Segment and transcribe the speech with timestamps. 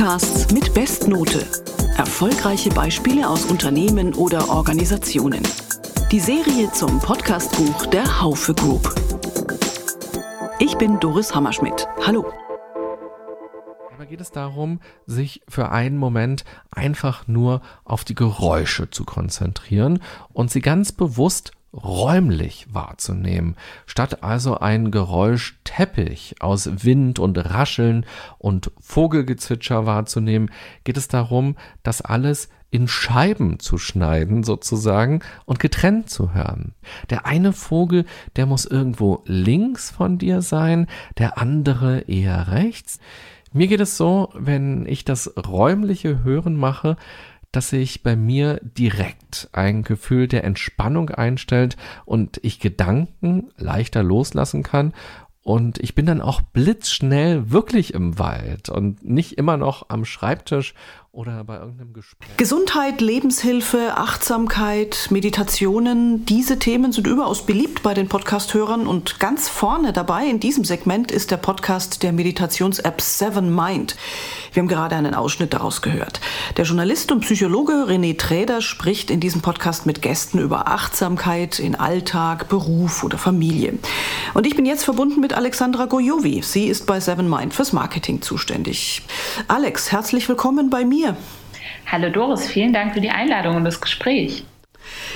[0.00, 1.46] Podcasts mit Bestnote.
[1.98, 5.42] Erfolgreiche Beispiele aus Unternehmen oder Organisationen.
[6.10, 8.94] Die Serie zum Podcastbuch der Haufe Group.
[10.58, 11.86] Ich bin Doris Hammerschmidt.
[12.06, 12.24] Hallo.
[13.90, 20.00] Dabei geht es darum, sich für einen Moment einfach nur auf die Geräusche zu konzentrieren
[20.32, 23.56] und sie ganz bewusst räumlich wahrzunehmen,
[23.86, 28.06] statt also ein Geräuschteppich aus Wind und Rascheln
[28.38, 30.50] und Vogelgezwitscher wahrzunehmen,
[30.84, 36.74] geht es darum, das alles in Scheiben zu schneiden sozusagen und getrennt zu hören.
[37.10, 38.04] Der eine Vogel,
[38.36, 40.86] der muss irgendwo links von dir sein,
[41.18, 43.00] der andere eher rechts.
[43.52, 46.96] Mir geht es so, wenn ich das räumliche Hören mache,
[47.52, 54.62] dass sich bei mir direkt ein Gefühl der Entspannung einstellt und ich Gedanken leichter loslassen
[54.62, 54.92] kann.
[55.42, 60.74] Und ich bin dann auch blitzschnell wirklich im Wald und nicht immer noch am Schreibtisch
[61.12, 62.36] oder bei irgendeinem Gespräch.
[62.36, 69.92] Gesundheit, Lebenshilfe, Achtsamkeit, Meditationen, diese Themen sind überaus beliebt bei den Podcast-Hörern und ganz vorne
[69.92, 73.96] dabei in diesem Segment ist der Podcast der Meditations-App Seven Mind.
[74.52, 76.20] Wir haben gerade einen Ausschnitt daraus gehört.
[76.56, 81.74] Der Journalist und Psychologe René Träder spricht in diesem Podcast mit Gästen über Achtsamkeit in
[81.74, 83.78] Alltag, Beruf oder Familie.
[84.34, 86.42] Und ich bin jetzt verbunden mit Alexandra Gojovi.
[86.42, 89.02] Sie ist bei Seven Mind fürs Marketing zuständig.
[89.48, 91.16] Alex, herzlich willkommen bei mir mir.
[91.86, 94.44] Hallo Doris, vielen Dank für die Einladung und das Gespräch.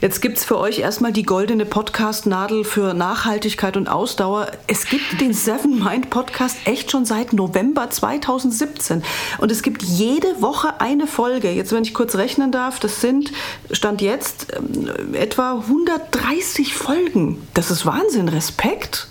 [0.00, 4.52] Jetzt gibt es für euch erstmal die goldene Podcast-Nadel für Nachhaltigkeit und Ausdauer.
[4.66, 9.02] Es gibt den Seven Mind Podcast echt schon seit November 2017.
[9.38, 11.50] Und es gibt jede Woche eine Folge.
[11.50, 13.32] Jetzt, wenn ich kurz rechnen darf, das sind,
[13.72, 17.46] Stand jetzt, ähm, etwa 130 Folgen.
[17.54, 18.28] Das ist Wahnsinn.
[18.28, 19.08] Respekt.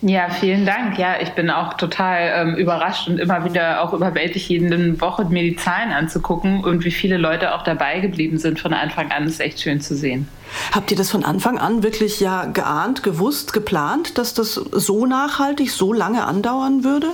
[0.00, 0.98] Ja, vielen Dank.
[0.98, 5.42] Ja, ich bin auch total ähm, überrascht und immer wieder auch überwältigt, jede Woche mir
[5.42, 9.26] die Zahlen anzugucken und wie viele Leute auch dabei geblieben sind von Anfang an.
[9.26, 10.28] Ist echt schön zu sehen.
[10.72, 15.70] Habt ihr das von Anfang an wirklich ja geahnt, gewusst, geplant, dass das so nachhaltig,
[15.70, 17.08] so lange andauern würde?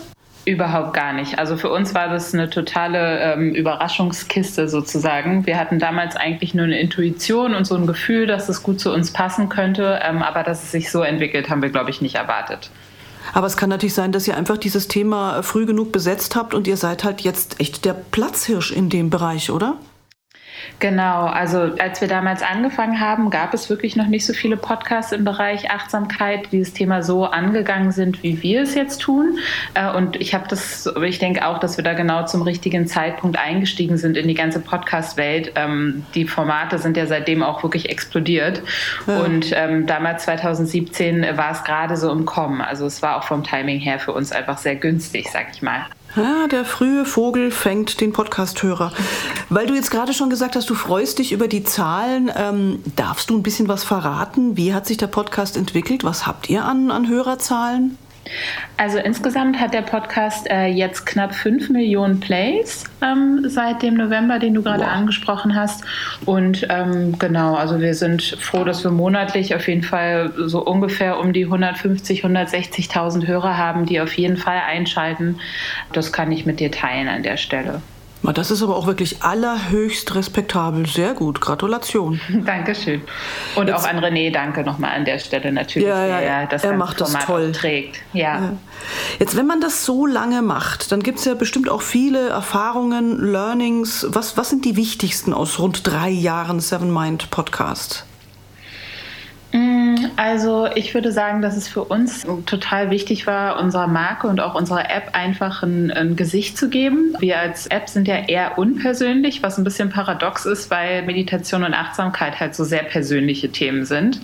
[0.47, 1.39] Überhaupt gar nicht.
[1.39, 5.47] Also für uns war das eine totale ähm, Überraschungskiste sozusagen.
[5.47, 8.93] Wir hatten damals eigentlich nur eine Intuition und so ein Gefühl, dass es gut zu
[8.93, 12.15] uns passen könnte, ähm, aber dass es sich so entwickelt, haben wir, glaube ich, nicht
[12.15, 12.71] erwartet.
[13.33, 16.67] Aber es kann natürlich sein, dass ihr einfach dieses Thema früh genug besetzt habt und
[16.67, 19.77] ihr seid halt jetzt echt der Platzhirsch in dem Bereich, oder?
[20.79, 25.13] Genau, also als wir damals angefangen haben, gab es wirklich noch nicht so viele Podcasts
[25.13, 29.39] im Bereich Achtsamkeit, die das Thema so angegangen sind, wie wir es jetzt tun.
[29.75, 33.39] Äh, und ich habe das, ich denke auch, dass wir da genau zum richtigen Zeitpunkt
[33.39, 35.53] eingestiegen sind in die ganze Podcast-Welt.
[35.57, 38.63] Ähm, die Formate sind ja seitdem auch wirklich explodiert.
[39.07, 39.21] Ja.
[39.21, 42.61] Und ähm, damals 2017 war es gerade so im Kommen.
[42.61, 45.87] Also es war auch vom Timing her für uns einfach sehr günstig, sag ich mal.
[46.17, 48.93] Ja, der frühe Vogel fängt den Podcast-Hörer.
[49.49, 52.33] Weil du jetzt gerade schon gesagt hast, du freust dich über die Zahlen.
[52.35, 54.57] Ähm, darfst du ein bisschen was verraten?
[54.57, 56.03] Wie hat sich der Podcast entwickelt?
[56.03, 57.97] Was habt ihr an, an Hörerzahlen?
[58.77, 64.39] Also insgesamt hat der Podcast äh, jetzt knapp 5 Millionen Plays ähm, seit dem November,
[64.39, 64.91] den du gerade wow.
[64.91, 65.85] angesprochen hast.
[66.27, 71.19] Und ähm, genau, also wir sind froh, dass wir monatlich auf jeden Fall so ungefähr
[71.19, 75.39] um die 150, 160.000 Hörer haben, die auf jeden Fall einschalten.
[75.93, 77.83] Das kann ich mit dir teilen an der Stelle.
[78.23, 80.87] Das ist aber auch wirklich allerhöchst respektabel.
[80.87, 81.41] Sehr gut.
[81.41, 82.21] Gratulation.
[82.45, 83.03] Dankeschön.
[83.55, 86.65] Und Jetzt, auch an René danke nochmal an der Stelle natürlich, ja, ja, der das
[86.65, 87.53] er macht Format das toll.
[87.53, 87.97] trägt.
[88.13, 88.23] Ja.
[88.23, 88.53] ja.
[89.19, 93.19] Jetzt, wenn man das so lange macht, dann gibt es ja bestimmt auch viele Erfahrungen,
[93.19, 94.07] Learnings.
[94.11, 98.05] Was, was sind die wichtigsten aus rund drei Jahren Seven Mind Podcast?
[99.53, 104.41] Mm, also ich würde sagen, dass es für uns total wichtig war, unserer Marke und
[104.41, 107.17] auch unserer App einfach ein, ein, Gesicht zu geben.
[107.19, 111.75] Wir als App sind ja eher unpersönlich, was ein bisschen paradox ist, weil Meditation und
[111.75, 114.21] Achtsamkeit halt so sehr persönliche Themen sind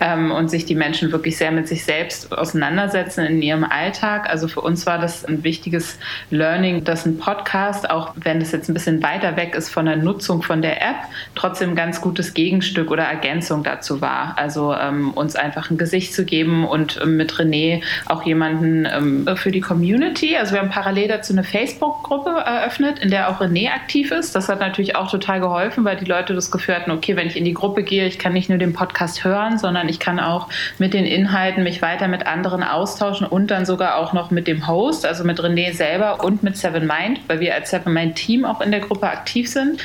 [0.00, 4.30] ähm, und sich die Menschen wirklich sehr mit sich selbst auseinandersetzen in ihrem Alltag.
[4.30, 5.98] Also für uns war das ein wichtiges
[6.30, 9.96] Learning, dass ein Podcast, auch wenn es jetzt ein bisschen weiter weg ist von der
[9.96, 10.96] Nutzung von der App,
[11.34, 14.34] trotzdem ein ganz gutes Gegenstück oder Ergänzung dazu war.
[14.38, 18.86] Also also ähm, uns einfach ein Gesicht zu geben und ähm, mit René auch jemanden
[18.86, 20.36] ähm, für die Community.
[20.36, 24.34] Also wir haben parallel dazu eine Facebook-Gruppe eröffnet, in der auch René aktiv ist.
[24.34, 27.36] Das hat natürlich auch total geholfen, weil die Leute das Gefühl hatten, okay, wenn ich
[27.36, 30.48] in die Gruppe gehe, ich kann nicht nur den Podcast hören, sondern ich kann auch
[30.78, 34.68] mit den Inhalten mich weiter mit anderen austauschen und dann sogar auch noch mit dem
[34.68, 38.44] Host, also mit René selber und mit Seven Mind, weil wir als Seven Mind Team
[38.44, 39.80] auch in der Gruppe aktiv sind.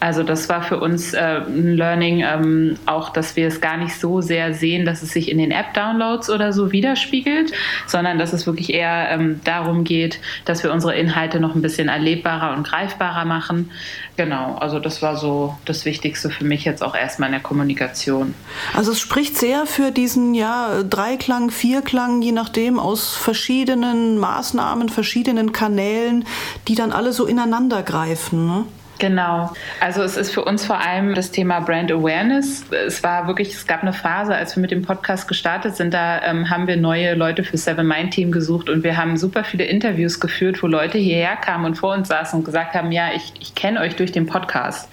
[0.00, 3.94] Also das war für uns äh, ein Learning, ähm, auch dass wir es gar nicht
[4.02, 7.52] so sehr sehen, dass es sich in den App-Downloads oder so widerspiegelt,
[7.86, 11.88] sondern dass es wirklich eher ähm, darum geht, dass wir unsere Inhalte noch ein bisschen
[11.88, 13.70] erlebbarer und greifbarer machen.
[14.16, 18.34] Genau, also das war so das Wichtigste für mich jetzt auch erstmal in der Kommunikation.
[18.74, 25.52] Also es spricht sehr für diesen ja Dreiklang, Vierklang, je nachdem aus verschiedenen Maßnahmen, verschiedenen
[25.52, 26.26] Kanälen,
[26.68, 28.46] die dann alle so ineinander greifen.
[28.46, 28.64] Ne?
[29.02, 29.50] Genau.
[29.80, 32.66] Also es ist für uns vor allem das Thema Brand Awareness.
[32.70, 36.22] Es war wirklich, es gab eine Phase, als wir mit dem Podcast gestartet sind, da
[36.22, 39.64] ähm, haben wir neue Leute für Seven Mind Team gesucht und wir haben super viele
[39.64, 43.32] Interviews geführt, wo Leute hierher kamen und vor uns saßen und gesagt haben, ja, ich,
[43.40, 44.88] ich kenne euch durch den Podcast.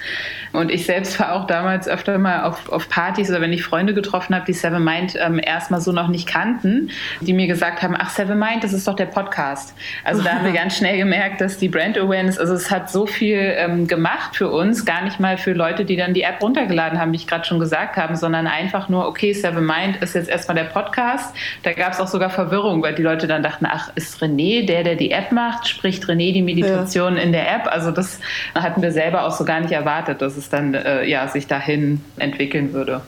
[0.52, 3.94] Und ich selbst war auch damals öfter mal auf, auf Partys oder wenn ich Freunde
[3.94, 6.90] getroffen habe, die Seven Mind ähm, erstmal so noch nicht kannten,
[7.22, 9.76] die mir gesagt haben, ach, Seven Mind, das ist doch der Podcast.
[10.04, 13.06] Also da haben wir ganz schnell gemerkt, dass die Brand Awareness, also es hat so
[13.06, 13.99] viel ähm, gemacht
[14.36, 17.28] für uns, gar nicht mal für Leute, die dann die App runtergeladen haben, wie ich
[17.28, 21.36] gerade schon gesagt habe, sondern einfach nur, okay, Seven Mind ist jetzt erstmal der Podcast.
[21.64, 24.84] Da gab es auch sogar Verwirrung, weil die Leute dann dachten, ach, ist René der,
[24.84, 25.68] der die App macht?
[25.68, 27.24] Spricht René die Meditation ja.
[27.24, 27.68] in der App?
[27.68, 28.20] Also das
[28.56, 32.02] hatten wir selber auch so gar nicht erwartet, dass es dann äh, ja, sich dahin
[32.18, 33.02] entwickeln würde.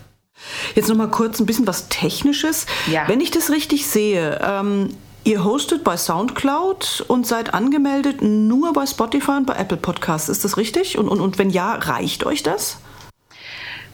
[0.75, 2.65] Jetzt noch mal kurz ein bisschen was Technisches.
[2.87, 3.07] Ja.
[3.07, 4.89] Wenn ich das richtig sehe, ähm,
[5.23, 10.29] Ihr hostet bei SoundCloud und seid angemeldet nur bei Spotify und bei Apple Podcasts.
[10.29, 10.97] Ist das richtig?
[10.97, 12.79] Und, und, und wenn ja, reicht euch das?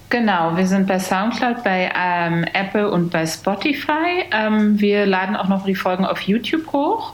[0.10, 4.24] Genau, wir sind bei SoundCloud, bei ähm, Apple und bei Spotify.
[4.32, 7.12] Ähm, wir laden auch noch die Folgen auf YouTube hoch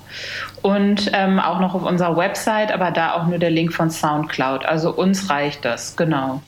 [0.61, 4.67] und ähm, auch noch auf unserer Website, aber da auch nur der Link von SoundCloud.
[4.67, 6.43] Also uns reicht das, genau.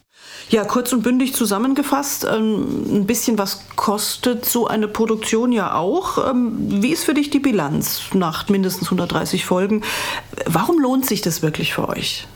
[0.49, 6.29] Ja, kurz und bündig zusammengefasst, ähm, ein bisschen was kostet so eine Produktion ja auch.
[6.29, 9.81] Ähm, wie ist für dich die Bilanz nach mindestens 130 Folgen?
[10.45, 12.27] Warum lohnt sich das wirklich für euch?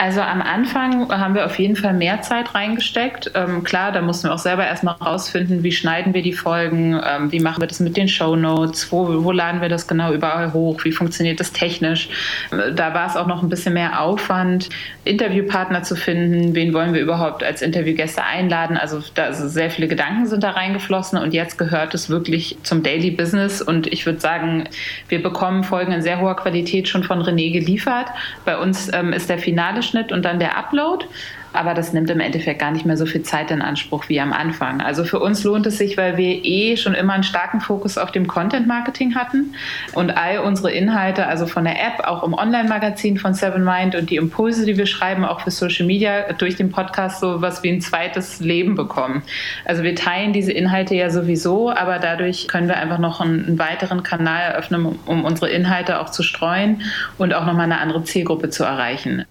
[0.00, 3.32] Also am Anfang haben wir auf jeden Fall mehr Zeit reingesteckt.
[3.34, 7.30] Ähm, klar, da mussten wir auch selber erstmal rausfinden, wie schneiden wir die Folgen, ähm,
[7.30, 10.54] wie machen wir das mit den Show Notes, wo, wo laden wir das genau überall
[10.54, 12.08] hoch, wie funktioniert das technisch.
[12.50, 14.70] Da war es auch noch ein bisschen mehr Aufwand,
[15.04, 18.78] Interviewpartner zu finden, wen wollen wir überhaupt als Interviewgäste einladen.
[18.78, 22.82] Also da also sehr viele Gedanken sind da reingeflossen und jetzt gehört es wirklich zum
[22.82, 24.66] Daily Business und ich würde sagen,
[25.08, 28.06] wir bekommen Folgen in sehr hoher Qualität schon von René geliefert.
[28.46, 31.06] Bei uns ähm, ist der finale Zusammenschnitt und dann der Upload.
[31.52, 34.32] Aber das nimmt im Endeffekt gar nicht mehr so viel Zeit in Anspruch wie am
[34.32, 34.80] Anfang.
[34.80, 38.12] Also für uns lohnt es sich, weil wir eh schon immer einen starken Fokus auf
[38.12, 39.54] dem Content Marketing hatten
[39.94, 44.10] und all unsere Inhalte, also von der App, auch im Online-Magazin von Seven Mind und
[44.10, 47.70] die Impulse, die wir schreiben, auch für Social Media, durch den Podcast so was wie
[47.70, 49.22] ein zweites Leben bekommen.
[49.64, 53.58] Also wir teilen diese Inhalte ja sowieso, aber dadurch können wir einfach noch einen, einen
[53.58, 56.82] weiteren Kanal eröffnen, um unsere Inhalte auch zu streuen
[57.18, 59.24] und auch nochmal eine andere Zielgruppe zu erreichen.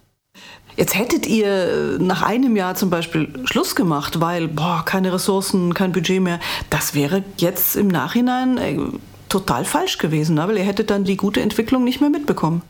[0.80, 5.92] Jetzt hättet ihr nach einem Jahr zum Beispiel Schluss gemacht, weil, boah, keine Ressourcen, kein
[5.92, 6.40] Budget mehr.
[6.70, 8.78] Das wäre jetzt im Nachhinein äh,
[9.28, 10.48] total falsch gewesen, ne?
[10.48, 12.62] weil ihr hättet dann die gute Entwicklung nicht mehr mitbekommen.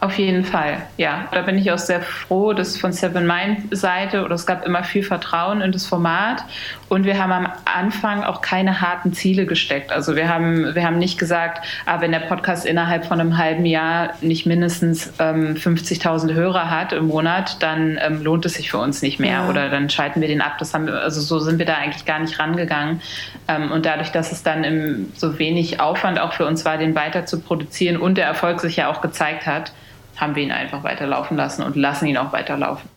[0.00, 1.28] Auf jeden Fall, ja.
[1.30, 4.82] Da bin ich auch sehr froh, dass von Seven Mind Seite oder es gab immer
[4.82, 6.44] viel Vertrauen in das Format
[6.88, 9.92] und wir haben am Anfang auch keine harten Ziele gesteckt.
[9.92, 13.66] Also wir haben, wir haben nicht gesagt, ah, wenn der Podcast innerhalb von einem halben
[13.66, 18.78] Jahr nicht mindestens ähm, 50.000 Hörer hat im Monat, dann ähm, lohnt es sich für
[18.78, 19.48] uns nicht mehr ja.
[19.48, 20.56] oder dann schalten wir den ab.
[20.58, 23.02] Das haben wir, also so sind wir da eigentlich gar nicht rangegangen.
[23.48, 26.94] Ähm, und dadurch, dass es dann im, so wenig Aufwand auch für uns war, den
[26.94, 29.72] weiter zu produzieren und der Erfolg sich ja auch gezeigt hat,
[30.16, 32.88] haben wir ihn einfach weiterlaufen lassen und lassen ihn auch weiterlaufen.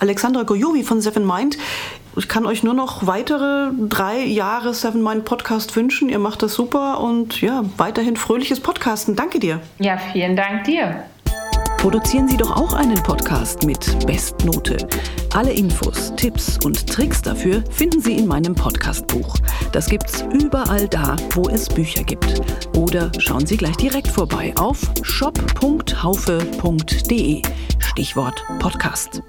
[0.00, 1.58] Alexandra Gojovi von Seven Mind.
[2.16, 6.08] Ich kann euch nur noch weitere drei Jahre Seven Mind Podcast wünschen.
[6.08, 9.16] Ihr macht das super und ja, weiterhin fröhliches Podcasten.
[9.16, 9.60] Danke dir.
[9.78, 11.04] Ja, vielen Dank dir.
[11.78, 14.76] Produzieren Sie doch auch einen Podcast mit Bestnote.
[15.32, 19.36] Alle Infos, Tipps und Tricks dafür finden Sie in meinem Podcastbuch.
[19.70, 22.42] Das gibt's überall da, wo es Bücher gibt.
[22.76, 25.92] Oder schauen Sie gleich direkt vorbei auf shop.haufe.de.
[27.78, 29.22] Stichwort Podcast.